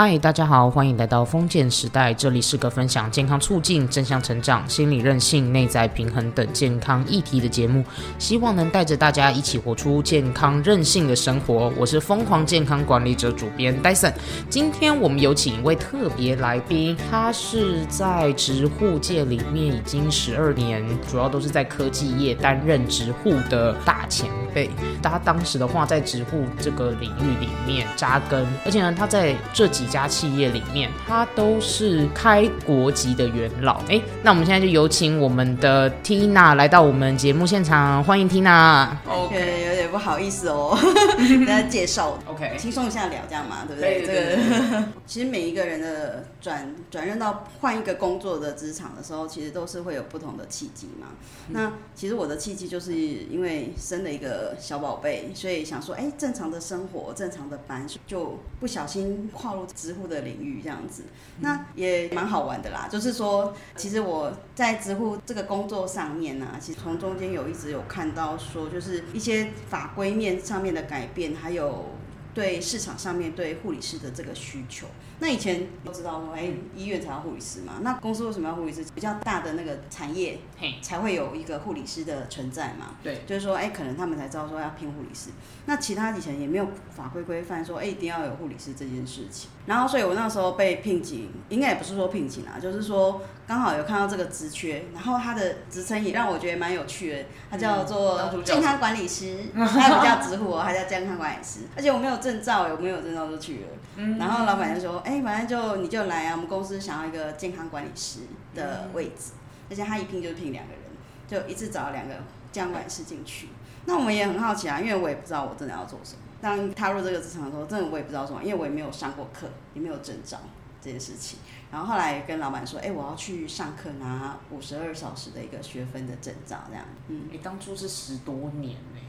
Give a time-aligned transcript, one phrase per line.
[0.00, 2.14] 嗨，大家好，欢迎来到封建时代。
[2.14, 7.84] 这里是个分享健康促进、正向成长、心理韧性、内在平衡等健康议题的节目，
[8.16, 11.72] 希望能带着大家一起活出健康韧性的生活。
[11.76, 14.14] 我是疯狂健康管理者主编戴森。
[14.48, 20.80] 今天我们有请一位特别来宾，他是在植护界里面已经十二年，
[21.10, 24.70] 主要都是在科技业担任植护的大前辈。
[25.02, 33.80] 他当时的话，在植护这个领域里面扎根，而且呢，他在这几家企业里面，他都是开国籍的元老。
[33.88, 38.88] 哎，那我们现在就有请我们的 Tina 来到我们节目现场，欢迎 Tina。
[39.08, 40.76] OK，有点不好意思哦，
[41.16, 42.18] 跟大家介绍。
[42.26, 44.00] OK，轻松一下聊，这样嘛，对不对？
[44.00, 51.08] 对对对这个 其实每一个人的转转任到换一个工作的职场的时候，其实都是会有不同的契机嘛。
[51.48, 61.04] 那其实我的契机就是因为生了一个小宝贝，所以想说，哎，正常的生活、正常的班，就不小心跨入植护的领域这样子。
[61.40, 71.86] 那也蛮好玩的啦，就是说，其实我在植护这个工作上面呢、其实从中间有一直有看到说，就是一些法规面上面的改变，还有
[72.34, 74.86] 对市场上面对护理师的这个需求。
[75.20, 78.84] 那以前都知道说，哎、医院才要护理师嘛，那公司为什么要护理师？
[78.94, 82.96] 比较大的那个产业嘿，才会有一个护理师的存在嘛。
[83.02, 85.30] 对，就是说，哎、可能他们才知道说要聘护理师。
[85.66, 89.50] 那其他以前也没有法规规范说，哎、一定要有护理师这件事情。
[89.66, 101.60] 然后，所以我那时候被聘请，应该也不是说聘请啦，就是说刚好有看到这个职缺，然后他的职称也让我觉得蛮有趣的，他叫做健康管理师，它不叫职护哦，它叫健康管理师。
[101.76, 104.16] 而且我没有证照，我没有证照就去了。
[104.18, 108.20] 然后老板就说，哎、反正就你就来啊，我们公司想要一个健康管理师
[108.54, 109.32] 的位置，
[109.70, 110.82] 而且他一聘就是聘两个人，
[111.26, 112.14] 就一次找了两个
[112.52, 113.48] 健康管理师进去。
[113.86, 116.20] 那我们也很好奇啊，因为我也不知道我真的要做什么。
[116.42, 120.38] 当踏入这个职场的时候，真的我也不知道什么，因为我也没有上过课，也没有证照
[120.82, 121.38] 这件事情。
[121.72, 126.84] 然后后来跟老板说，哎、我要去上课拿五十二小时的一个学分的证照，这样。
[127.08, 129.00] 嗯，你当初是十多年呢，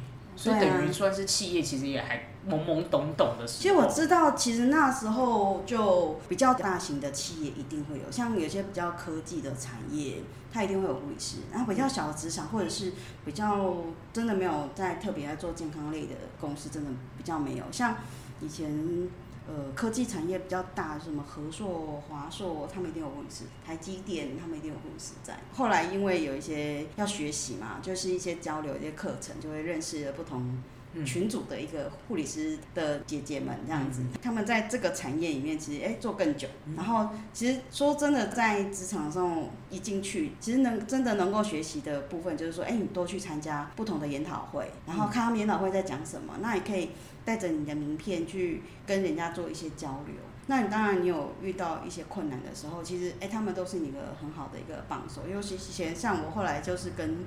[0.41, 3.61] 所以等于算是企业其实也还懵懵懂懂的时候。
[3.61, 11.39] 其实我知道，其实那时候就比较大型的企业一定会有，像有些比较科技的产业，它一定会有护理师。
[11.51, 12.93] 然后比较小的职场，或者是
[13.25, 13.75] 比较
[14.13, 17.65] 真的没有在特别在做健康类的公司，真的比较没有。
[17.69, 17.97] 像
[18.39, 19.09] 以前
[19.49, 25.39] 呃科技产业比较大，什么和硕、华硕，他们一定有公司；台积电他们一定有公司在。
[25.51, 30.61] 后来因为有一些要学习嘛，就是一些交流、一些课程，就会认识了不同
[31.05, 46.89] 群组的一个护理师的姐姐们这样子，他们在这个产业里面其实哎、做更久，然后其实说真的，在职场上一进去，其实能真的能够学习的部分就是说，哎、你多去参加不同的研讨会，然后看他们研讨会在讲什么，那也可以
[47.23, 50.15] 带着你的名片去跟人家做一些交流。
[50.47, 55.21] 那你当然，你有遇到一些困难的时候，其实哎、他们都是你一个很好的一个帮手。
[55.31, 57.17] 尤其以前像我后来就是跟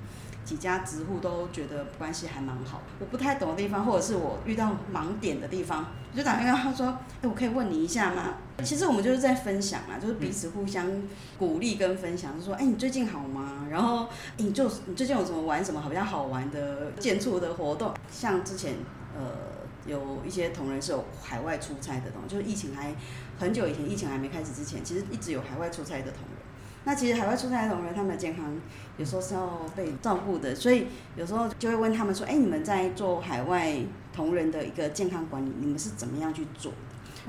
[0.43, 2.81] 几家直户都觉得关系还蛮好。
[2.99, 6.87] 我不太懂的地方，或者是我遇到盲点的地方，我就打电话他说
[7.21, 10.85] ：“哎、我可以问你一下吗？”其实我们就是在分享啊，就是彼此互相
[11.39, 17.93] 鼓励跟分享，就说：“哎、你最近好吗？”然后、哎你就你最近有什么玩什么比较好玩的建筑的活动？
[18.11, 18.75] 像之前
[19.17, 19.53] 呃。
[19.85, 22.95] 有一些同仁是有海外出差的同仁，就是疫情还
[23.37, 26.42] 很久以前，疫情还没开始之前，其实一直有海外出差的同仁。
[26.85, 28.45] 那其实海外出差的同仁，他们的健康
[28.97, 33.75] 有时候是要被照顾的，所以有时候就会问他们说：“哎、你们在做海外
[34.13, 36.77] 同仁的一个健康管理，你们是怎么样去做的？”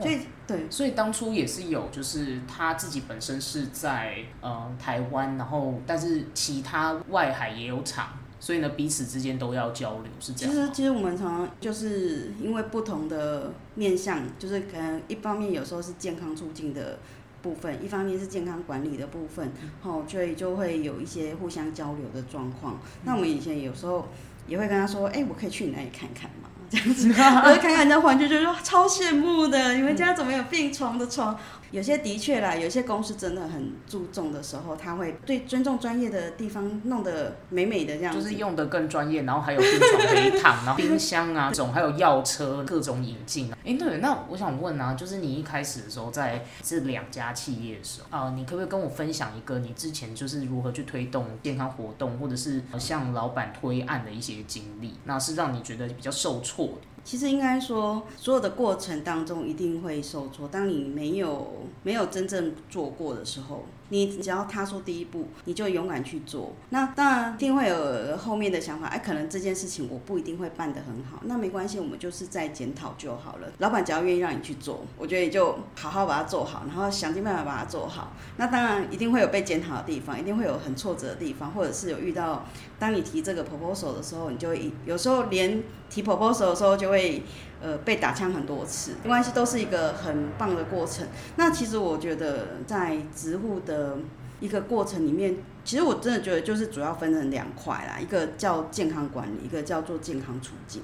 [0.02, 8.08] 所以对，所以当初也是有，就是他自己本身是在呃台湾，然后但是其他外海也有厂，
[8.40, 10.60] 所以呢彼此之间都要交流，是这样其。
[10.60, 16.98] 实其实我们常常就是因为不同的面向，就是可能一方面有时候是健康促进的
[17.44, 22.80] 部分，一方面是健康管理的部分，哦，所以就会有一些互相交流的状况。
[23.04, 24.08] 那我们以前有时候
[24.48, 26.48] 也会跟他说，哎、我可以去你那里看看吗？
[26.74, 31.38] 这样子， 我就看看人家环境，就说超羡慕的，你们家怎么有病床的床？
[31.70, 38.22] 有些的确啦，有些公司真的很注重的时候，他会对尊重专业的地方弄得美美的这样子。
[38.22, 43.58] 就是用的更专业，然后还有病床可以躺， 然后冰箱啊这种，还有药车各种引进啊。
[43.64, 54.94] 哎、对，那我想问啊，就是你一开始的时候在这两家企业的时候啊、你可不可以跟我分享一个你之前就是如何去推动健康活动，或者是向老板推案的一些经历？
[55.02, 56.93] 那是让你觉得比较受挫的？
[57.04, 60.48] 其实应该说，所有的过程当中一定会受挫。
[60.48, 61.52] 当你没有
[61.82, 66.52] 没有真正做过的时候，你只要踏出第一步，你就勇敢去做。
[66.70, 73.52] 那当然一定会有后面的想法，哎，可能这件事情我不一定会办得很好，那没关系，我们就是在检讨就好了。
[73.58, 78.14] 老板只要愿意让你去做，我觉得你就好好把它做好，然后想尽办法把它做好。
[78.38, 82.46] 那当然一定会有被检讨的地方，一定会有很挫折的地方，或者是有遇到，
[82.78, 86.93] 当你提这个 proposal 的时候，你就会有时候连提 proposal 的时候就会。
[86.94, 87.22] 被
[87.60, 91.06] 呃，被打枪很多次，没关系，都是一个很棒的过程。
[91.36, 93.96] 那其实我觉得，在植物的
[94.38, 100.82] 一个过程里面，其实我真的觉得就是主要分成两块啦，一个叫健康管理，一个叫做健康促进。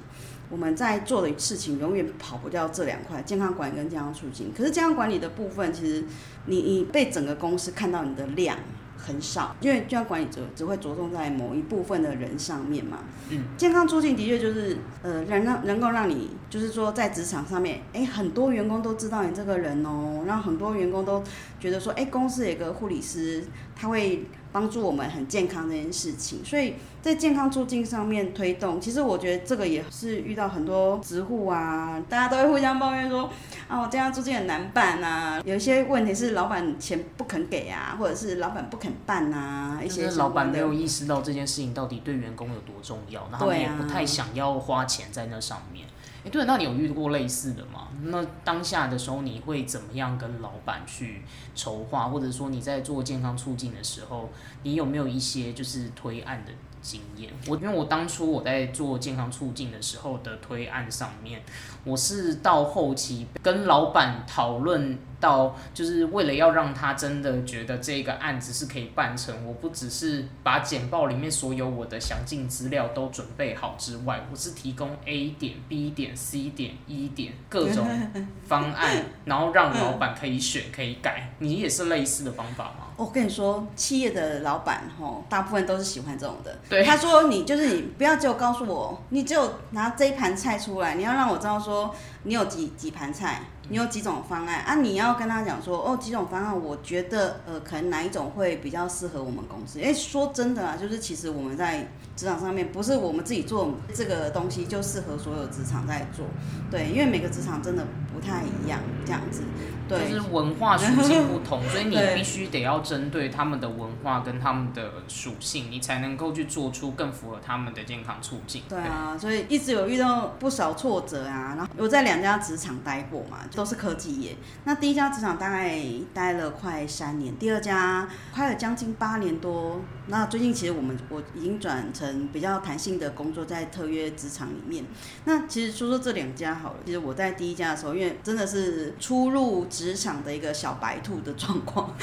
[0.48, 4.50] 我们在做的事情永远跑不掉这两块，健康管理跟健康促进。
[4.56, 6.04] 可是健康管理的部分，其实
[6.46, 8.56] 你你被整个公司看到你的量。
[9.04, 12.98] 很少，因为健康管理者只会着重在某一部分的人上面嘛。
[13.30, 21.22] 嗯，健康促进的确就是呃，能让能够让你就是说在职场上面，哎，很多员工都知道你这个人哦，让很多员工都
[21.58, 23.42] 觉得说，哎，公司有个护理师，
[23.74, 24.24] 他会。
[24.52, 33.30] 帮助我们很健康这件事情，所以在健康促进上面推动，其实我觉得这个也是遇到很多职户啊，大家都会互相抱怨说，
[33.68, 45.86] 啊，我健康促进很难办啊，有一些问题是老板钱不肯给啊，或者是老板不肯办啊，一些老板没有意识到这件事情到底对员工有多重要，然后也不太想要花钱在那上面。
[46.24, 47.88] 哎，对，那你有遇过类似的吗？
[48.02, 51.22] 那当下的时候，你会怎么样跟老板去
[51.54, 54.28] 筹划，或者说你在做健康促进的时候，
[54.62, 56.52] 你有没有一些就是推案的
[56.82, 57.32] 经验？
[57.48, 61.42] 我因为我当初我在做健康促进的时候的推案上面，
[61.84, 64.98] 我是到后期跟老板讨论。
[65.20, 77.86] 到就是为了要让他真的觉得这个案子是可以办成，我不只是把简报里面所有我的详尽资料都准备好之外，我是提供 A 点、B 点、C 点、E 点各种
[78.42, 81.30] 方案，然后让老板可以选可以改。
[81.38, 82.86] 你也是类似的方法吗？
[82.96, 86.58] 我跟你说，企业的老板吼，大部分都是喜欢这种的。
[86.68, 91.94] 对，他说你就是你，不要只有告诉我，你只有拿这一盘菜出来，你要让我知道说
[92.24, 93.42] 你有几几盘菜。
[93.70, 94.74] 你有几种方案啊？
[94.74, 99.80] 你要跟他讲说，哦，几种方案，我觉得呃，可能哪一种会比较适合我们公司？
[99.80, 101.88] 因为说真的啊，就是其实我们在
[102.20, 106.26] 职场上面，不是我们自己做这个东西就适合所有职场在做，
[106.70, 109.40] 对，因为每个职场真的不太一样，这样子。
[109.88, 118.62] 对就是文化属性不同，所以你必须得要针对他们的文化跟他们的属性，你才能够去做出更符合他们的健康促进。
[118.68, 121.54] 对啊，所以一直有遇到不少挫折啊。
[121.56, 124.36] 然后我在两家职场待过嘛，都是科技业。
[124.64, 125.82] 那第一家职场大概
[126.14, 129.80] 待了快三年，第二家快了将近八年多。
[130.06, 134.84] 那最近其实我们我已经转成比较弹性的工作，在特约职场里面。
[135.24, 139.66] 那其实说说这两家好了，其实我在第一家的时候，因为真的是初入。
[139.70, 141.94] 职场的一个小白兔的状况，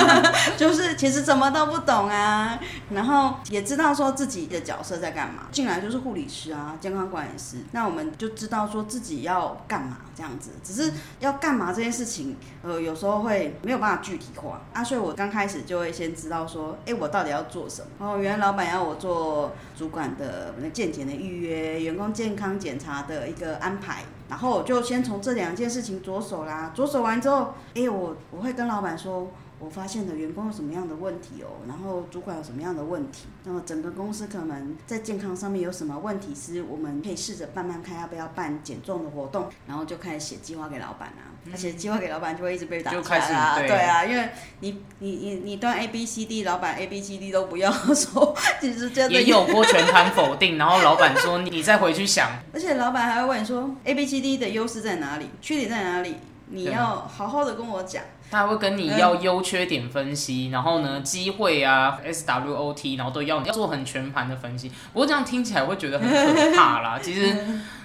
[0.56, 2.58] 就是其实什么都不懂啊，
[2.90, 18.06] 然后也知道说自己的角色在干嘛，进来就是护理师啊，健康管理师，那我们就知道说自己要干嘛这样子，只是要干嘛这件事情，呃，有时候会没有办法具体化啊，所以我刚开始就会先知道说，哎，我到底要做什么？
[18.06, 24.04] 哦，原来老板要我做主管的健检的预约，员工健康检查的一个安排。
[24.28, 29.28] 然后我就先从这两件事情着手啦，着手完之后，哎，我我会跟老板说，
[29.60, 52.30] 我发现了员工有什么样的问题哦，然后主管有什么样的问题，那么整个公司可能在健康上面有什么问题，是我们可以试着慢慢看要不要办减重的活动，然后就开始写计划给老板啊，而且计划给老板就会一直被打开啊，对啊，因为你你你你端 A B C D，老板 A B C D 都不要 说，其实真的也有过全盘否定，然后老板说你再回去想。
[52.54, 56.16] 而且老板还会问说，A B C D 的优势在哪里，缺点在哪里？
[56.52, 58.02] 你要好好的跟我讲。
[58.30, 64.68] 他会跟你要优缺点分析，然后呢，机会啊，S W O T，然后都要你要做很全盘的分析。
[64.92, 66.98] 不过这样听起来会觉得很可怕啦。
[67.02, 67.36] 其实，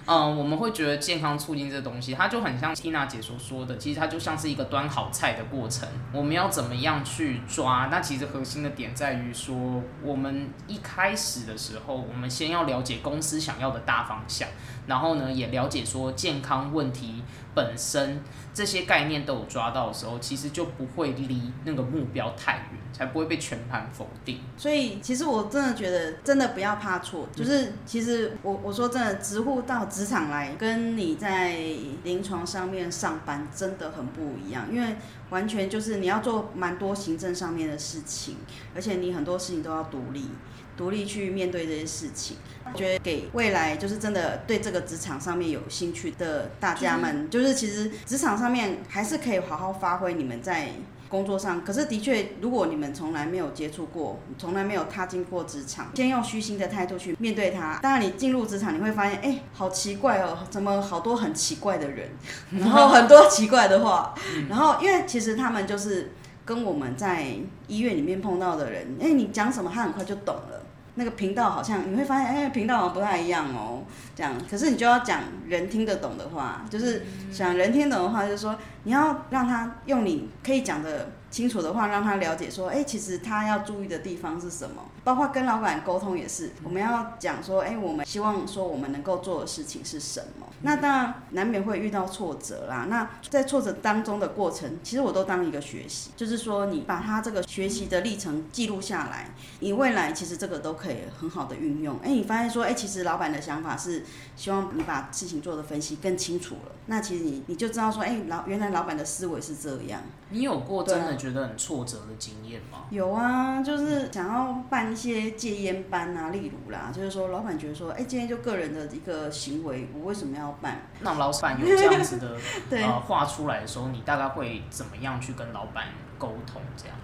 [0.08, 5.88] 嗯，我们会觉得健康促进这东西，它就很像 Tina 姐所说的，其实它就像是一个端好菜的过程。
[6.14, 7.90] 我们要怎么样去抓？
[7.92, 14.48] 那其实核心的点在于说，我们一开始的时候，我们先要了解公司想要的大方向。
[14.88, 17.24] 然后呢，也了解说健康问题
[17.56, 18.22] 本身
[18.54, 24.40] 这些概念都有抓到的时候，其实就不会离那个目标太远，才不会被全盘否定。
[24.56, 27.28] 所以，其实我真的觉得，真的不要怕错。
[27.34, 31.56] 就是其实我我说真的，直呼到职场来，跟你在
[32.04, 34.98] 临床上面上班真的很不一样，因为
[35.30, 38.36] 完全就是你要做蛮多行政上面的事情，
[38.76, 40.30] 而且你很多事情都要独立。
[40.76, 42.36] 独立去面对这些事情，
[42.66, 50.72] 我觉得给未来就是真的对这个职场上面有兴趣的大家们，就是其实职场上面还是可以好好发挥你们在
[51.10, 51.64] 工作上。
[51.64, 57.80] 可是的确，如果你们从来没有接触过，从来没有踏进过职场，先用虚心的态度去面对它。
[57.82, 62.10] 当然，你进入职场，你会发现，哎，好奇怪哦，怎么好多很奇怪的人，
[62.52, 64.14] 然后很多奇怪的话，
[64.50, 66.12] 然后因为其实他们就是
[66.44, 67.36] 跟我们在
[67.68, 70.65] 医院里面碰到的人，哎，你讲什么，他很快就懂了。
[70.96, 73.84] 那个频道好像你会发现，哎，频道好像不太一样哦，
[74.16, 74.34] 这样。
[74.50, 81.10] 可是你就要讲人听得懂的话，就是想人听懂的话，就是说你要让他用你可以讲的。
[81.36, 90.48] 清楚的话，让他了解说，哎，其实他要注意的地方是什么，包括跟老板沟通也是，我们要讲说，哎，我们希望说我们能够做的事情是什么。
[90.62, 92.86] 那当然难免会遇到挫折啦。
[92.88, 102.00] 那在挫折当中的过程，其实我都当一个学习，就是说你把他这个学习的历程记录下来，你未来其实这个都可以很好的运用。
[102.02, 104.06] 哎，你发现说，哎，其实老板的想法是
[104.38, 110.02] 希望你把事情做的分析更清楚了，那其实你你就知道说，哎，老原来老板的思维是这样。
[110.30, 111.25] 你有过真的？
[111.26, 112.86] 觉得很挫折的经验吗？
[112.90, 120.82] 有啊，就是想要办一些戒烟班啊，例如啦，就是说老板觉得说，哎，今天就个人的一个行为，我为什么要办？
[121.02, 122.38] 那老板有这样子的
[122.78, 125.86] 呃画出来的时候，你大概会怎么样去跟老板
[126.20, 126.62] 沟通？
[126.78, 126.96] 这样？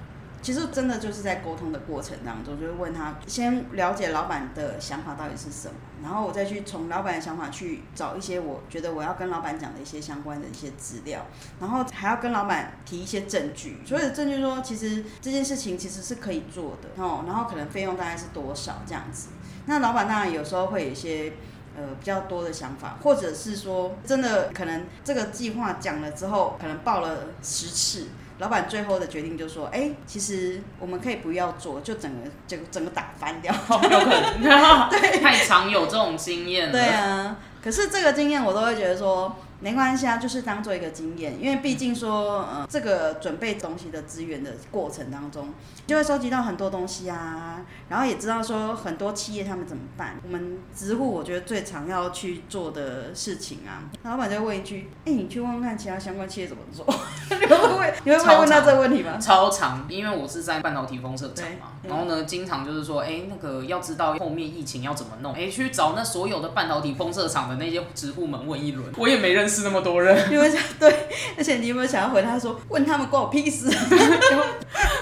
[0.41, 11.25] 其实真的就是在沟通的过程当中，就是问他先了解老板的想法到底是什么，然后我再去从老板的想法去找一些我觉得我要跟老板讲的一些相关的一些资料，
[11.59, 19.29] 然后还要跟老板提一些证据，所以证据说其实这件事情其实是可以做的哦，然后可能费用大概是多少这样子。
[19.67, 21.33] 那老板当然有时候会有一些
[21.77, 28.07] 呃比较多的想法，或者是说真的可能这个计划讲了之后，可能报了十次。
[28.41, 34.89] 老板最后的决定就说：“哎，其实我们可以不要做，就整个整整个打翻掉， 有可能。
[34.89, 36.71] 对，太常有这种经验了。
[36.71, 45.49] 对啊，可是这个经验我都会觉得说。”没关系啊，就是当做一个经验，因为毕竟说，呃，这个准备东西的资源的过程当中，
[45.85, 50.15] 就会收集到很多东西啊，然后也知道说很多企业他们怎么办。
[50.25, 56.83] 我们直户我觉得最常要去做的事情啊，老板就会问一句：，哎，你去问问看其他相关企业怎么做？
[57.29, 57.93] 你会不会？
[58.03, 59.19] 你会不会问到这个问题吗？
[59.21, 69.50] 超长，因为我是在半导体封测厂嘛，然后呢，经常就是说，哎，那个要知道后面疫情要怎么弄，哎，去找那所有的半导体封测厂的那些直户们问一轮，我也没认识。
[69.51, 73.69] 是那么多人， 因为 对，而且你有没有想要回他说，问他们关我屁事？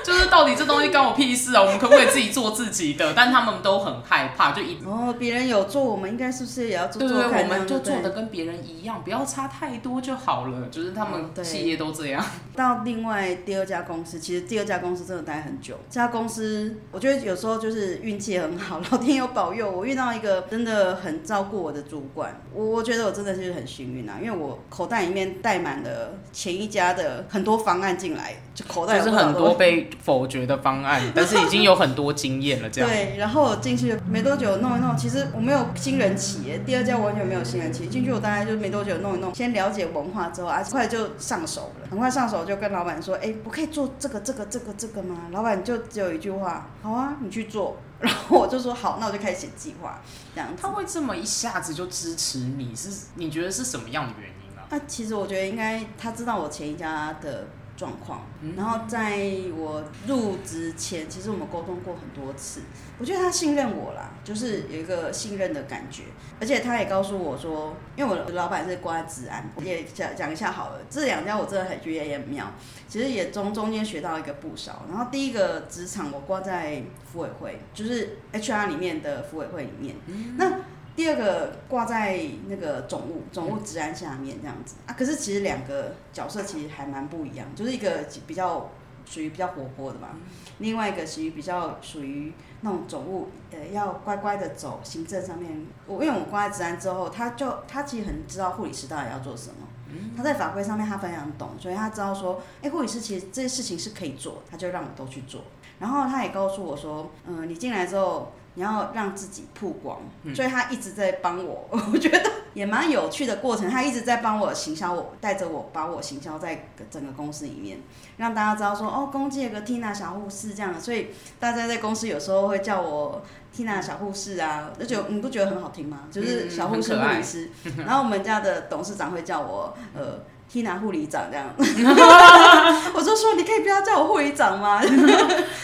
[0.04, 1.62] 就是到底这东西关我屁事啊？
[1.62, 3.14] 我们可不可以自己做自己的？
[3.14, 7.00] 但他们都很害怕，就一哦，别人有做，我们应该是不是也要做？
[7.00, 10.68] 对对，我们就做的跟别人一样，不要差太多就好了。
[10.72, 12.26] 就是他们企业都这样。
[12.56, 15.76] 到另外第二家公司，其实第二家公司真的待很久。
[15.90, 22.42] 这家公司，我觉得有时候就是运气很好，老天有保佑，我遇到一个真的很照顾我的主管。
[22.54, 24.58] 我我觉得我真的是很幸运啊，因为我。
[24.70, 32.70] 口袋里面带满了前一家的很多方案进来，就口袋就是很多被否决的方案， 但是已经有很多经验了。
[32.70, 37.90] 这样对，然后我进去没多久弄一弄，其实我没有新人企业，第二家完全没有新人企业。
[37.90, 41.88] 进去我大概就没多久弄一弄，先了解文化之后，啊，很快就上手了。
[41.90, 50.02] 很快上手就跟老板说：“哎，我可以做这个、这个、这个、这个吗？”老板就只有一句话：“好啊，你去做。”然后我就说好，那我就开始写计划。
[50.34, 54.66] 这样他会这么一下子就支持你，是你觉得是什么样的原因啊？
[54.70, 57.48] 那其实我觉得应该他知道我前一家的
[57.80, 58.24] 状况，
[58.58, 59.18] 然后在
[59.56, 62.64] 我入职前，其实我们沟通过很多次。
[63.00, 66.04] 我觉得他信任我啦，就是有一个信任的感觉。
[66.42, 70.82] 而且他也告诉我说，因为我的老板是挂在治安，也讲讲一下好了。
[70.90, 72.52] 这两家我真的很觉得也妙，
[72.90, 74.84] 其实也中中间学到一个不少。
[74.90, 79.96] 然后第一个职场我挂在服委会，就是 HR 里面的服委会里面。
[80.36, 80.52] 那
[81.00, 88.70] 第二个挂在那个总务总务治安下面这样子啊，可是其实两个角色其实还蛮不一样，就是一个比较
[89.06, 90.10] 属于比较活泼的嘛，
[90.58, 95.66] 另外一个属于比较属于那种总务，呃，要乖乖的走行政上面。
[95.88, 99.70] 我因为我挂在治安之后，他就他其实很知道护理师到底要做什么，
[100.18, 105.44] 他在法规上面他非常懂，所以他知道说，哎，护理师其实这些事情是可以做，他就让我都去做。
[105.80, 108.34] 然后他也告诉我说，嗯，你进来之后。
[108.60, 110.00] 你要让自己曝光，
[110.36, 113.70] 所以他一直在帮我， 我觉得也蛮有趣的过程。
[113.70, 117.80] 他一直在帮我行销，我带着我把我行销在整个公司里面，
[118.18, 121.08] 让大家知道说哦，公司有个 Tina 小护士这样，所以
[121.40, 123.22] 大家在公司有时候会叫我
[123.56, 126.00] Tina 小护士啊，就觉得你不觉得很好听吗？
[126.12, 127.50] 就是小护士护理师。
[127.78, 130.20] 然后我们家的董事长会叫我呃
[130.52, 131.48] Tina 护理长这样，
[132.94, 134.82] 我就说你可以不要叫我护理长吗？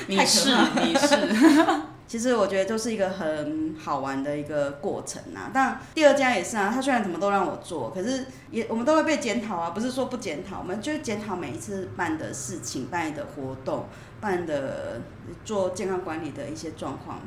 [0.07, 1.81] 你 是你是。
[2.07, 5.49] 其实我觉得就是一个很好玩的一个过程啊。
[5.53, 9.71] 但第二家也是啊，他虽然什么都让我做，可是也我们都会被检讨啊。
[9.71, 13.87] 不是说不检讨，我们就检讨每一次办的事情、办的活动、
[14.21, 15.01] 办的
[15.43, 17.19] 做健康管理的一些状况，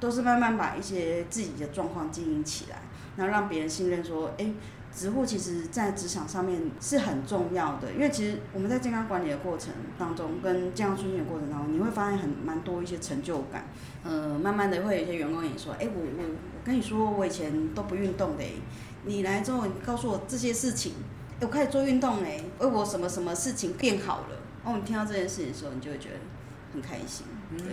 [0.00, 2.82] 都是慢慢把一些自己的状况经营起来，
[3.16, 4.50] 然后让别人信任说，哎。
[4.94, 13.64] 职护其实，在职场上面是很重要的，因为其实我们在健康管理的过程当中，跟健康促进的过程当中，你会发现很蛮多一些成就感。
[14.02, 18.44] 呃，慢慢的会有一些员工也说，哎，我我我跟你说，我以前都不运动的，
[19.04, 20.92] 你来之后你告诉我这些事情，
[21.38, 26.16] 哎我开始做运动哎，为我什么什么事情变好了，哦，你听到这件事情的时候，你就会觉得
[26.72, 27.26] 很开心。
[27.56, 27.66] 对，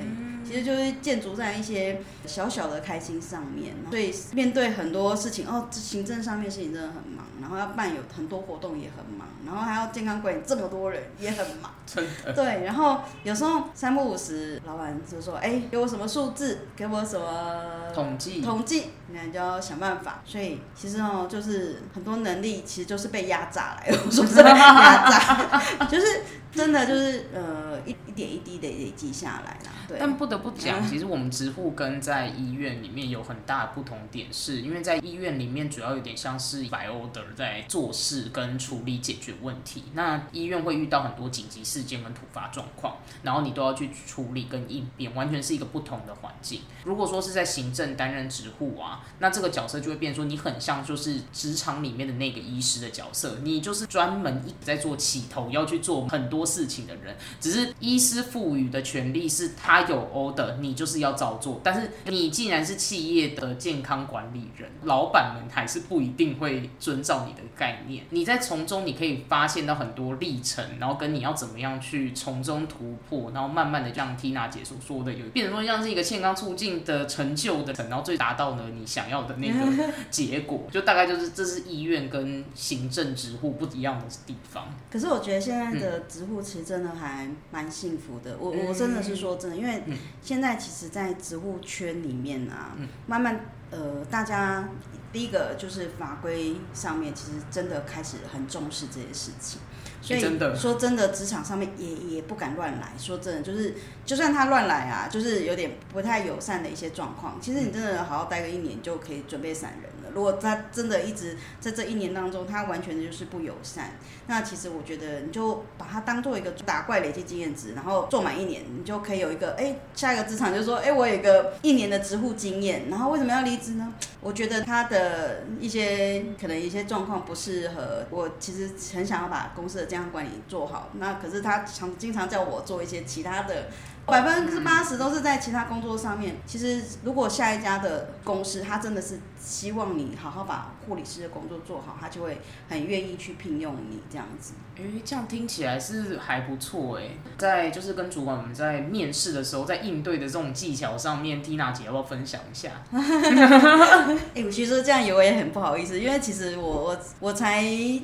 [0.48, 12.34] 其实就是建筑在一些小小的开心上面，所以面对很多事情，哦，行政上面事情真的很忙，然后要办有很多活动也很忙，然后还要健康管理这么多人也很忙， 真的。
[12.34, 20.22] 对，然后有时候三不五十，老板就说，哎，给我什么数字，给我什么统计，统计，那你就要想办法。
[20.26, 29.72] 所以其实哦，就是很多能力其实就是被压榨来的，我说真的，压榨， 就是真的就是呃一一点一滴的累积下来啦。
[29.88, 29.98] 对。
[30.00, 39.84] 但不得不讲，其实我们直护跟在医院里面有很大的不同点，是因为在医院里面主要有点像是白 order 在做事跟处理解决问题。
[39.94, 46.62] 那医院会遇到很多紧急事件跟突发状况，然后你都要去处理跟应变，完全是一个不同的环境。
[46.84, 59.78] 如果说是在行政担任直护啊，那这个角色就会变说你很像就是职场里面的那个医师的角色，你就是专门一在做起头要去做很多事情的人，只是医师赋予的权利是他。
[59.78, 59.84] 他
[60.28, 61.60] 有 order，你就是要照做。
[61.64, 68.06] 但是你既然是企业的健康管理人，老板们还是不一定会遵照你的概念。
[68.10, 80.68] 你在从中你可以发现到很多历程，然后跟你要怎么样去从中突破，然后慢慢的让 Tina 姐所说的，有变成说像是一个健康促进的成就的，然后最达到了你想要的那个结果。
[80.72, 84.68] 就大概就是这是医院跟行政职护不一样的地方。
[84.92, 88.38] 可是我觉得现在的职护其实真的还蛮幸福的。
[88.40, 89.82] 我我真的是说真的，因为。
[90.22, 93.40] 现在其实，在植物圈里面啊，慢慢
[93.72, 94.68] 呃，大家
[95.12, 99.60] 第一个就是法规上面，其实真的开始很重视这些事情。
[100.02, 100.22] 所以
[100.56, 102.92] 说真的，职场上面也也不敢乱来。
[102.98, 103.74] 说真的，就是
[104.06, 107.40] 就算他乱来啊，就是有点不太友善的一些状况。
[107.42, 109.90] 其实你真的好好待个一年，就可以准备散人。
[110.18, 113.92] 如果他真的一直在这一年当中，他完全的就是不友善，
[114.26, 123.94] 那其实我觉得你就把它当做一个打怪累积经验值，然后做满一年，你就可以有一个哎下一个职场就说哎我有一个一年的职护经验，然后为什么要离职呢？
[124.20, 133.68] 我觉得他的一些可能一些状况不适合我，其实很想要把公司的健康管理做好，那可是他常经常叫我做一些其他的。
[134.08, 136.38] 百分之八十都是在其他工作上面。
[136.46, 142.40] 其实，如果下一家的公司，他真的是希望你好好把护理师的工作做好，他就会
[142.70, 144.54] 很愿意去聘用你这样子。
[144.80, 147.04] 哎，这样听起来是还不错哎。
[147.38, 152.70] 在就是跟主管我们在面试的时候，在应对的这种技巧上面，Tina 姐要不要分享一下？
[154.34, 157.62] 哎，我其实这样也我也很不好意思，因为其实我我我才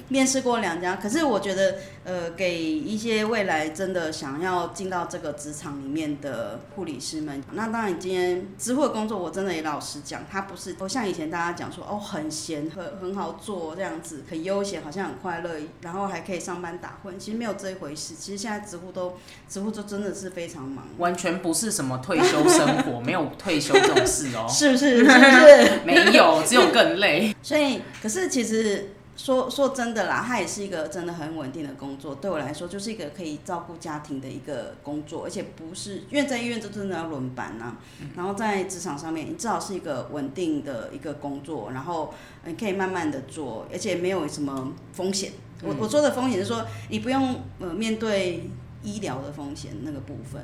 [0.09, 5.93] 面试过两家，可是我觉得呃，给一些未来真的想要进到这个职场里。
[5.93, 18.15] 面的护理师们，那当然，今天支会工作，我真的也老实讲，他不是，不像以前大家讲说，哦，很闲，很很好做这样子，很悠闲，好像很快乐，然后还可以上班打混，其实没有这一回事。
[18.15, 19.15] 其实现在职护都，
[19.47, 24.97] 职护都真的是非常忙，完全不是什么退休生活， 没有退休这种事哦， 是不是？
[24.97, 25.82] 是不是？
[25.86, 27.36] 没有，只有更累。
[27.43, 28.89] 所以，可是其实。
[29.15, 32.15] 说说真的啦，它也是一个真的很稳定的工作。
[32.15, 37.76] 对我来说，就是一个可以照顾家庭的一个工作，而且不是因为在医院就真的要轮班呐。
[38.15, 42.12] 然后在职场上面，你至少是一个稳定的一个工作，然后
[42.45, 45.32] 你可以慢慢的做，而且没有什么风险。
[45.63, 48.49] 我我说的风险是说，你不用呃面对
[48.84, 50.41] 医疗的风险那个部分。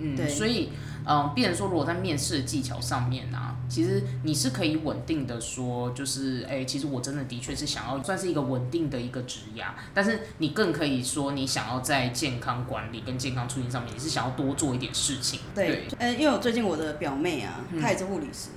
[0.00, 0.70] 嗯，对所以，
[1.06, 15.40] 嗯，变成说，如果在面试的技巧上面啊，其实你是可以稳定的说，就是，哎、其实我真的的确是想要算是一个稳定的一个职涯，但是你更可以说，你想要在健康管理跟健康促进上面，你是想要多做一点事情。
[15.52, 18.50] 对，呃，因为我最近我的表妹啊，嗯她也是护理师，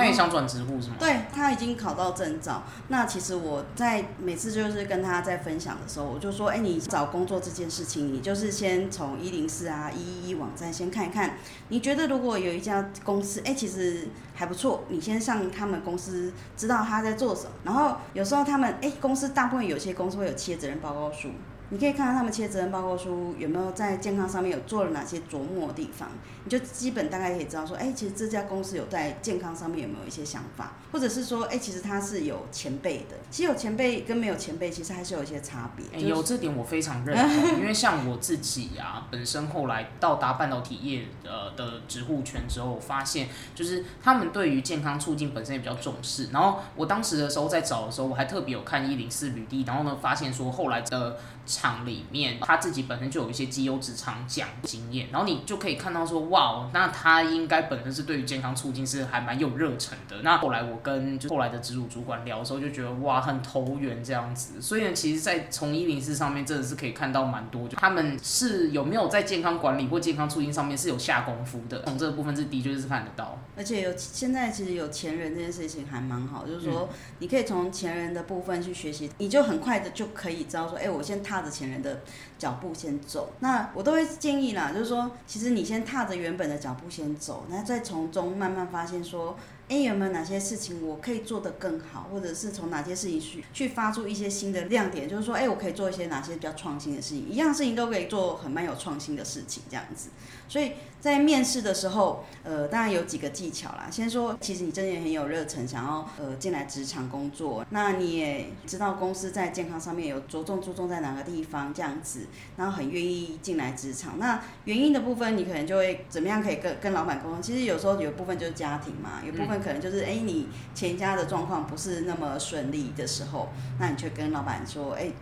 [0.00, 0.96] 他也想转职护是吗？
[0.98, 2.62] 对他已经考到证照。
[2.88, 11.34] 那其实我在每次就是跟他在分享的时候，我就说，哎、你找工作这件事情，你就是先从一零四啊、一一一网站先看一看，
[11.68, 17.50] 你觉得如果有一家公司，哎、其实还不错，你先上他们公司，知道他在做什么。
[17.64, 21.28] 然后有时候他们，哎、公司大部分有些公司会有企业责任报告书。
[21.70, 26.08] 你可以看看他们企业责任报告书有没有在健康上面有做了哪些琢磨的地方，
[26.44, 33.16] 你就基本大概可以知道说，哎、其实这家公司有在健康上面有没有一些想法，或者是说，哎、其实他是有前辈的。
[33.30, 35.86] 其实有前辈跟没有前辈，其实还是有一些差别。
[35.92, 46.30] 欸就是有这点我非常认同，因为像我自己啊，本身后来到达半导体业呃的职护权之后，我发现就是他们对于健康促进本身也比较重视。
[46.32, 60.22] 然后我当时的时候在找的时候，我还特别有看一零四履历，然后呢发现说后来的厂里面他自己本身就有一些绩优职场奖经验，然后你就可以看到说哇，那他应该本身是对于健康促进是还蛮有热忱的。
[60.22, 64.60] 那后来我跟就后来的直属主管聊的时候，就觉得哇很投缘这样子。
[64.60, 71.82] 所以呢，其实，在从一零四上面真的是可以看到蛮多，就他们是有没有在健康管理或健康促进上面是有下功夫的。
[71.84, 73.38] 从这个部分是的确是看得到。
[73.56, 82.00] 而且有现在其实有前人这件事情还蛮好，就是说你可以从前人的部分去学习，你就很快的就可以知道说，哎、我先踏着前人的
[82.36, 83.32] 脚步先走。
[83.38, 89.36] 那我都会建议啦，就是说，其实你先踏着原本的脚步先走，那再从中慢慢发现说，
[89.68, 100.08] 哎、有没有哪些事情我可以做得更好，或者是从哪些事情去去发出一些新的亮点，就是说，哎、我可以做一些哪些比较创新的事情，一样事情都可以做很蛮有创新的事情这样子。
[100.50, 103.86] 所以在面试的时候，呃，当然有几个技巧啦。
[103.88, 114.18] 先说，其实你真的很有热忱，想要呃进来职场工作，那你也知道公司在健康上面有着重注重在哪个地方这样子，然后很愿意进来职场。
[114.18, 117.40] 那原因的部分，你可能就会怎么样可以跟跟老板沟通？
[117.40, 125.12] 其实有时候有部分就是家庭嘛，有部分可能就是哎、你前家的状况不是那么顺利的时候，那你就跟老板说，哎、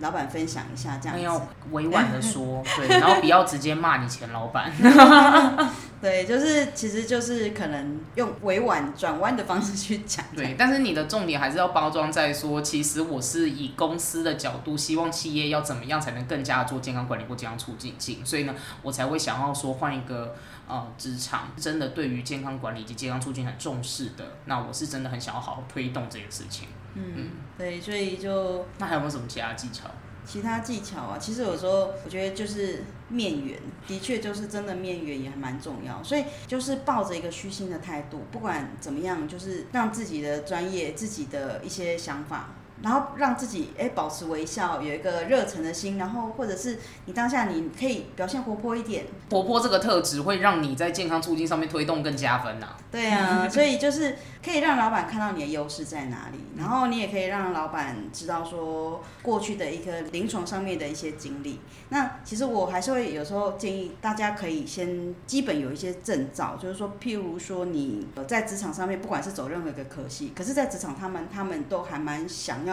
[0.00, 1.22] 老板分享一下这样子。
[1.22, 4.72] 要委婉的说， 对，然后不要直接骂你前老板。
[6.00, 10.24] 对，就是其实就是可能用委婉转弯的方式去讲。
[10.34, 20.34] 对，但是你的重点还是要包装在说，其实我是以公司的角度，希望企业要怎么样才能更加做健康管理或健康促进性，所以呢，我才会想要说换一个
[20.66, 26.68] 呃职场，真的对于健康管理及健康促进很重视的，那我是真的很想要好好推动这件事情。
[26.94, 29.84] 嗯，对，所以就那还有没有什么其他技巧？
[30.26, 42.54] 其他技巧啊，其实有时候我觉得就是面缘，的确就是真的面缘也还蛮重要，所以就是抱着一个虚心的态度，不管怎么样，就是让自己的专业、自己的一些想法。
[42.82, 61.60] 然后让自己哎保持微笑，有一个热忱的心，然后或者是你当下你可以表现活泼一点，活泼这个特质会让你在健康促进上面推动更加分呐、对啊，所以就是可以让老板看到你的优势在哪里，然后你也可以让老板知道说过去的一个临床上面的一些经历。
[61.90, 72.69] 那其实我还是会有时候建议大家可以先基本有一些证照，就是说，譬如说你呃在职场上面，不管是走任何一个科系，可是，在职场他们他们都还蛮想要。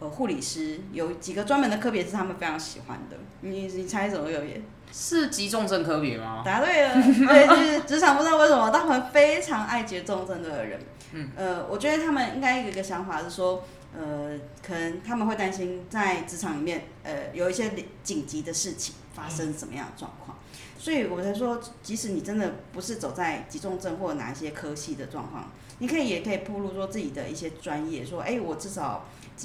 [0.00, 4.60] 呃，护理师有几个专门的科别是他们非常喜欢的，你你猜怎么有别？
[4.92, 6.42] 是急重症科别吗？
[6.44, 10.80] 答对了，对，就是职场不知道为什么，他们非常爱接重症的人。
[11.12, 13.64] 嗯，呃，我觉得他们应该有一个想法是说，
[13.96, 20.38] 呃，可能他们会担心在职场里面，呃，有一些紧急的事情发生什么样的状况。
[20.78, 29.04] 所以我才说，即使你真的不是走在急重症或者哪一些科系的状况，你可以也可以铺露说自己的一些专业，说，哎、我至少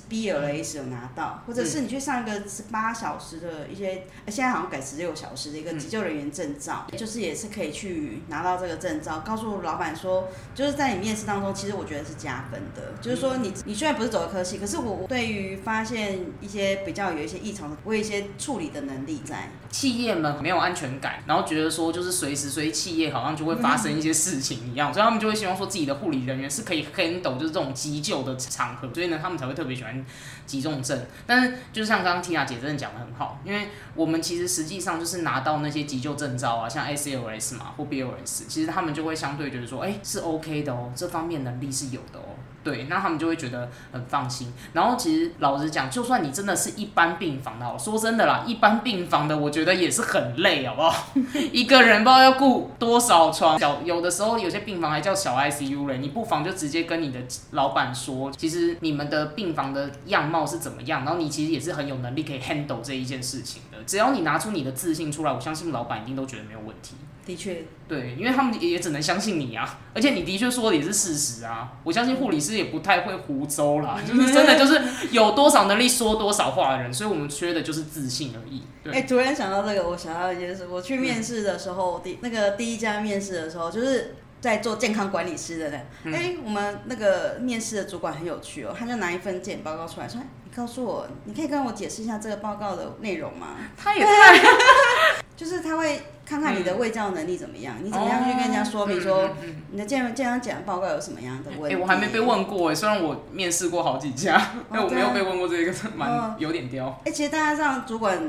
[0.10, 19.50] BLS 有拿到，或者是你去上一个十八小时的一些，呃现在好像改十六小时的一个急救人员证照，就是也是可以去拿到这个证照，告诉老板说，就是在你面试当中，其实我觉得是加分的，就是说你你虽然不是走的科系，可是我我对于发现一些比较有一些异常的，我有一些处理的能力在。
[19.72, 30.06] 企业们没有安全感，然后觉得说就是随时随地企业好像就会发生一些事情一样，所以他们就会希望说自己的护理人员是可以 handle 就是这种急救的场合，所以呢他们才会特别喜欢
[30.46, 31.06] 急重症。
[31.26, 42.36] 但是就是像刚刚 tia 姐真的讲的很好，因为我们其实实际上就是拿到那些急救证照啊，像 ACLS 嘛或 BLS，其实他们就会相对觉得说，哎、是 OK 的哦，这方面能力是有的哦。
[42.64, 44.54] 对，那他们就会觉得很放心。
[44.74, 51.08] 然后其实老实讲，就算你真的是一般病房的，说真的啦，一般病房的我觉得也是很累，好不好？
[51.52, 57.20] 一个人不知道要顾多少床，小有的时候有些病房还叫小 ICU 嘞，你不妨就直接跟你的
[57.52, 63.86] 老板说，其实你们的病房的样貌是怎么样，然后你其实也是很有能力可以 handle 这一件事情的。
[63.86, 66.96] 只要你拿出你的自信出来，我相信老板一定都觉得没有问题。
[67.26, 71.74] 的确，对，因为他们也只能相信你啊， 而且你的确说的也是事实啊。
[71.84, 78.64] 我相信护理师也不太会胡诌啦，就是真的就是有多少能力说多少话的人，所以我们缺的就是自信而已。
[78.92, 93.56] 哎，突然想到这个，我想到一件事，我去面试的时候，第那个第一家面试的时候，就是在做健康管理师的呢，哎，我们那个面试的主管很有趣哦，他就拿一份检报告出来说，你告诉我，你可以跟我解释一下这个报告的内容吗？
[93.78, 94.40] 他也太，
[95.36, 96.02] 就是他会。
[96.30, 97.74] 看看你的卫教能力怎么样？
[97.82, 99.32] 你怎么样去跟人家说明说
[99.72, 101.76] 你的健健康检报告有什么样的问题？
[101.76, 104.40] 哎，我还没被问过哎，虽然我面试过好几家，
[104.72, 107.02] 但 我没有被问过这个，蛮有点刁。
[107.04, 108.22] 哎，其实大家让主管。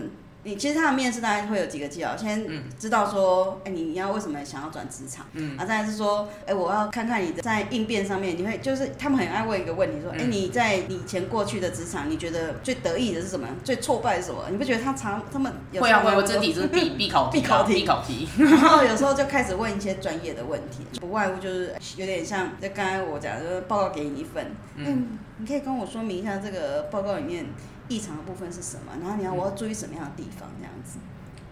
[0.42, 2.46] 你其实他的面试大概会有几个技巧，先
[2.78, 5.26] 知道说，哎，你要为什么想要转职场？
[5.34, 13.46] 嗯，啊，再是说，哎，我要看看你的在应变上面，你会就是他们很爱问一个问题，说，哎，你在你以前过去的职场，你觉得最得意的是什么？
[13.62, 14.44] 最挫败是什么？
[14.50, 27.44] 你不觉得他常他们会啊会，我真题是必必 考必考题必考题， 然后有时候就开始问一些专业的问题，不外乎就是有点像就刚才我讲，就是报告给你一份，嗯，你可以跟我说明一下这个报告里面。
[27.90, 28.92] 异常的部分是什么？
[29.02, 30.48] 然后你要我要注意什么样的地方？
[30.58, 30.98] 这样子，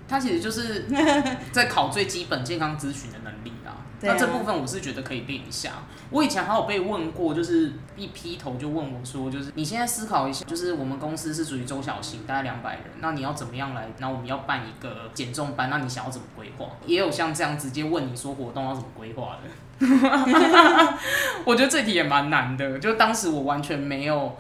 [0.09, 0.87] 他其实就是
[1.53, 3.85] 在考最基本健康咨询的能力啊。
[4.01, 5.73] 那这部分我是觉得可以练一下。
[6.11, 13.89] 我以前还有被问过，就是一劈头就问我说，就是你现在思考一下，就是我们公司是属于中小型，大概两百人，那你要怎么样来？
[13.99, 16.67] 那我们要办一个减重班，那你想要怎么规划？
[16.87, 19.49] 也有像这样直接问你说活动要怎么规划的。
[21.45, 24.37] 我觉得这题也蛮难的，就当时我完全没有。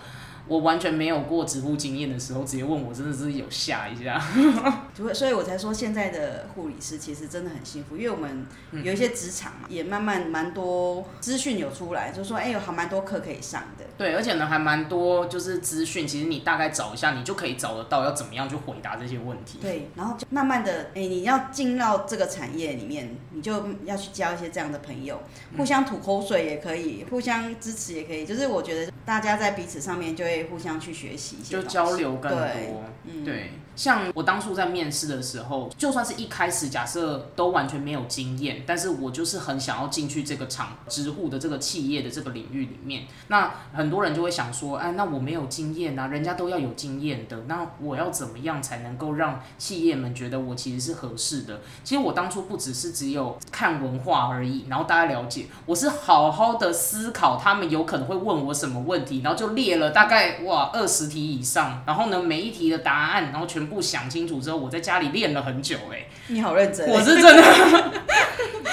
[0.49, 4.19] 我完全没有过植物经验的时候，直接问我真的是有吓一下，
[5.15, 13.85] 所以，我才说现在的护理师其实真的很幸福，因为我们有一些职场嘛也慢慢蛮多资讯有出来，就说，哎，有还蛮多课可以上的。
[13.99, 19.59] 对，而且呢，还蛮多就是资讯，其实你大概找一下，你就可以找得到要怎么样去回答这些问题。
[19.61, 23.53] 对，然后就慢慢的，哎，你要进到这个产业里面，你就
[23.85, 25.21] 要去交一些这样的朋友，
[25.59, 30.39] 互相吐口水也可以，互相支持也可以，就是我觉得大家在彼此上面就会。
[30.49, 33.51] 互相去学习，就交流更多，嗯对。
[33.79, 43.05] 像我当初在面试的时候，就算是一开始假设都完全没有经验，但是我就是很想要进去这个厂支护的这个企业的这个领域里面。
[43.29, 51.61] 那很多人就会想说，哎，那我没有经验啊，人家都要有经验的，那我要怎么样才能够让企业们觉得我其实是合适的？
[51.85, 63.68] 其实我当初不只是只有看文化而已，然后大家了解，我是好好的思考他们有可能会问我什么问题，然后就列了大概哇二十题以上，然后呢每一题的答案，然后全。
[63.69, 65.77] 不想清楚之后，我在家里练了很久。
[65.93, 66.89] 哎，你好认真！
[66.89, 67.43] 我是真的，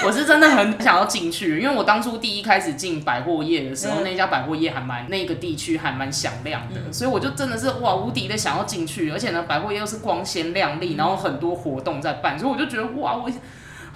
[0.04, 13.30] 我是真的很想要进去，因为我当初第一开始进百货业的时候，那家百货业还蛮那个地区还蛮响亮的，所以我就真的是哇无敌的想要进去，而且呢，百货业又是光鲜亮丽，然后很多活动在办，所以我就觉得哇我。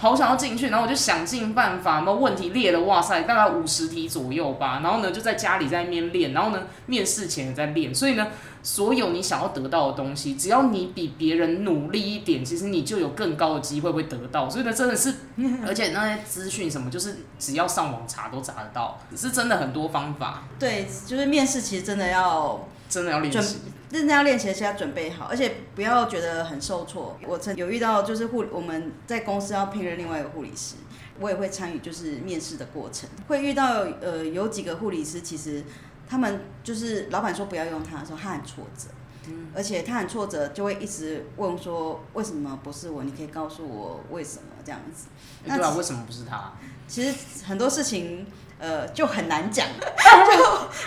[0.01, 4.79] 好想要进去，然后我就想尽办法，那问题列了，哇塞，大概五十题左右吧。
[4.81, 7.93] 然后呢，就在家里在那边练，然后呢，面试前也在练。
[7.93, 8.29] 所以呢，
[8.63, 14.49] 所有你想要得到的东西，只要你比别人努力一点，其实你就有更高的机会会得到。
[14.49, 15.13] 所以呢，真的是，
[15.67, 20.45] 而且那些资讯什么，就是只要上网查都查得到，是真的很多方法。
[20.57, 23.57] 对，就是面试其实真的要真的要练习。
[23.89, 27.17] 真的要练习，是要准备好，而且不要觉得很受挫。
[27.27, 30.75] 我曾有遇到，就是护我们在公司要聘任另外一个护理师，
[31.19, 33.09] 我也会参与，就是面试的过程。
[33.27, 35.61] 会遇到呃有几个护理师，其实
[36.07, 38.87] 他们就是老板说不要用他的时候，他很挫折，
[39.27, 43.03] 嗯，而且他很挫折，就会一直问说为什么不是我？
[43.03, 45.07] 你可以告诉我为什么这样子？
[45.43, 46.53] 对啊，为什么不是他？
[46.87, 47.13] 其实
[47.45, 48.25] 很多事情。
[48.61, 49.65] 呃，就很难讲，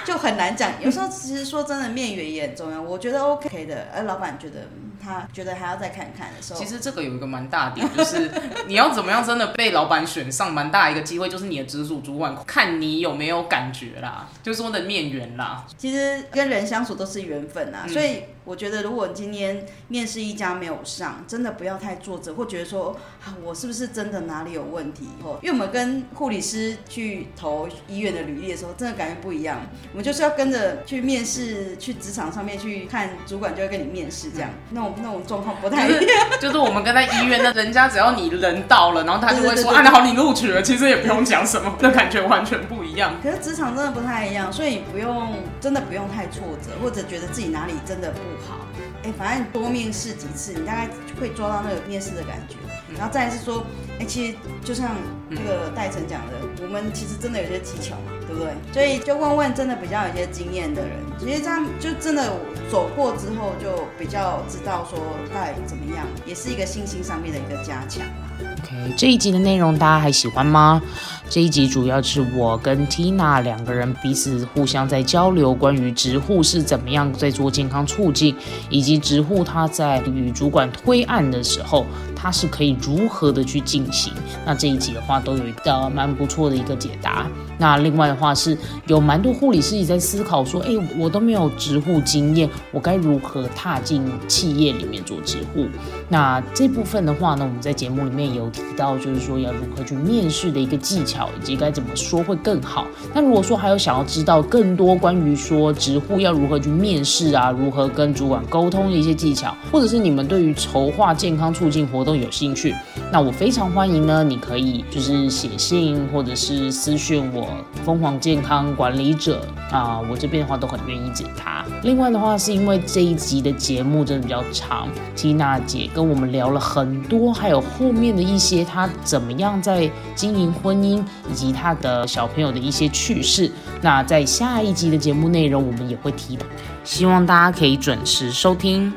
[0.07, 0.71] 就就很难讲。
[0.81, 2.81] 有时候其实说真的，面缘也很重要。
[2.81, 4.61] 我觉得 OK 的，而老板觉得
[5.05, 8.31] 他觉得还要再看看的时候，其实这个有一个蛮大点，就是
[8.67, 15.67] 你要怎么样真的被老板选上，蛮大一个机会，就是你的直属主管看你有没有感觉啦，就是说的面缘啦。
[15.77, 18.23] 其实跟人相处都是缘分啊，所以。
[18.47, 25.09] 我觉得，如果今天面试一家没有上，真的不要太作者，或觉得说，啊，我是不是真的哪里有问题？
[25.41, 29.63] 因为我们跟护理师去投医院的履历的时候，真的感觉不一样。
[29.93, 36.01] 我们就是要跟着去面试，去职场上面去看主管就会跟你面试，这样那种那种状况不太一样。
[36.41, 43.15] 就是我们跟在医院，那人家只要你人到了，然后他就会说，啊，好，你录取了，其实也不用讲什么，那感觉完全不一样。
[43.23, 48.59] 可是职场真的不太一样，所以你不用真的不用太挫折，或者觉得自己哪里真的不好。
[49.05, 50.89] 哎，反正多面试几次，你大概
[51.21, 52.57] 会抓到那个面试的感觉。
[52.97, 53.65] 然后再是说，
[53.99, 54.91] 哎，其实就像
[55.29, 58.55] 那个戴晨讲的，我们其实真的有些技巧嘛，对？
[58.73, 62.33] 所以就问问真的比较有些经验的人，其实这样就真的
[62.71, 64.99] 走过之后，就比较知道说
[65.33, 68.03] 到底怎么样，也是一个信心上面的一个加强。
[68.41, 70.83] OK，这一集的内容大家还喜欢吗？
[71.31, 78.35] 这一集主要是我跟 Tina 两个人彼此互相在交流，关于植护是怎么样在做健康促进，
[78.69, 81.87] 以及植护他在与主管推案的时候，
[82.25, 84.11] 他是可以如何的去进行。
[84.47, 87.27] 那这一集的话，都有一个蛮不错的一个解答。
[87.59, 88.57] 那另外的话是
[88.87, 95.67] 有蛮多护理师也在思考说，哎，我都没有植护经验，我该如何踏进企业里面做植护？
[96.09, 102.87] 那这部分的话呢，我们在节目里面有提到，就是说要如何去面试的一个技巧，以及该怎么说会更好。
[103.13, 112.75] 那如果说还有想要知道更多关于说植护要如何去面试啊，如何跟主管沟通的一些技巧，或者是你们对于筹划健康促进活动有兴趣，
[113.13, 117.49] 那我非常欢迎呢，你可以就是写信或者是私讯我。
[117.85, 121.67] 疯狂健康管理者啊，我这边的话都很愿意解答。
[121.83, 133.53] 另外的话，是因为这一集的节目真的比较长缇娜姐跟我们聊了很多，还有后面的一些她怎么样在经营婚姻，以及她的小朋友的一些趣事。
[133.83, 136.47] 那在下一集的节目内容，我们也会提到，
[136.85, 138.91] 希望大家可以准时收听。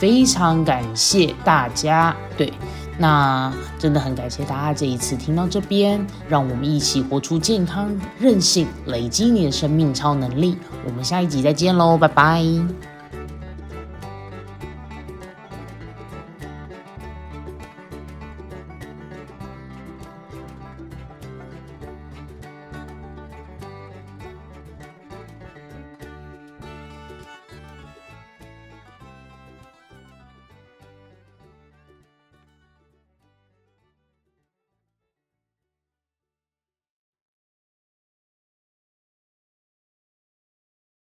[0.00, 2.52] 非常感谢大家，对。
[2.98, 10.58] 那真的很感谢大家这一次听到这边，让我们一起活出健康任性，累积你的生命超能力。
[10.86, 12.89] 我们下一集再见喽，拜拜。